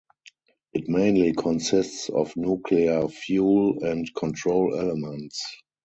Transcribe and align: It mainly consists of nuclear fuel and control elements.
It 0.73 0.89
mainly 0.89 1.31
consists 1.33 2.09
of 2.09 2.35
nuclear 2.35 3.07
fuel 3.07 3.83
and 3.83 4.11
control 4.15 4.75
elements. 4.75 5.43